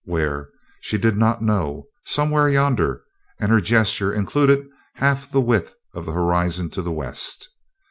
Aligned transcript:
Where, 0.05 0.49
she 0.79 0.97
did 0.97 1.15
not 1.15 1.43
know. 1.43 1.85
Somewhere 2.05 2.49
yonder, 2.49 3.03
and 3.39 3.51
her 3.51 3.61
gesture 3.61 4.11
included 4.11 4.65
half 4.95 5.29
the 5.29 5.41
width 5.41 5.75
of 5.93 6.07
the 6.07 6.11
horizon 6.13 6.71
to 6.71 6.81
the 6.81 6.91
west. 6.91 7.47